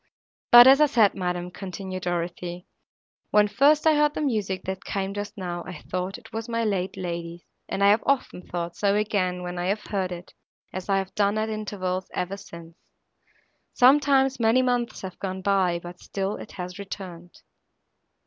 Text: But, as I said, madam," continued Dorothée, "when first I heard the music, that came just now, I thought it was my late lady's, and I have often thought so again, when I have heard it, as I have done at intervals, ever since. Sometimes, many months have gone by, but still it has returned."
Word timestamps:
But, 0.49 0.65
as 0.65 0.81
I 0.81 0.87
said, 0.87 1.13
madam," 1.13 1.51
continued 1.51 2.01
Dorothée, 2.05 2.65
"when 3.29 3.47
first 3.47 3.85
I 3.85 3.93
heard 3.93 4.15
the 4.15 4.21
music, 4.21 4.63
that 4.63 4.83
came 4.83 5.13
just 5.13 5.37
now, 5.37 5.63
I 5.67 5.79
thought 5.79 6.17
it 6.17 6.33
was 6.33 6.49
my 6.49 6.63
late 6.63 6.97
lady's, 6.97 7.43
and 7.69 7.83
I 7.83 7.91
have 7.91 8.01
often 8.07 8.41
thought 8.41 8.75
so 8.75 8.95
again, 8.95 9.43
when 9.43 9.59
I 9.59 9.67
have 9.67 9.81
heard 9.83 10.11
it, 10.11 10.33
as 10.73 10.89
I 10.89 10.97
have 10.97 11.13
done 11.13 11.37
at 11.37 11.49
intervals, 11.49 12.09
ever 12.15 12.37
since. 12.37 12.75
Sometimes, 13.73 14.39
many 14.39 14.63
months 14.63 15.03
have 15.03 15.19
gone 15.19 15.43
by, 15.43 15.77
but 15.77 15.99
still 15.99 16.35
it 16.37 16.53
has 16.53 16.79
returned." 16.79 17.39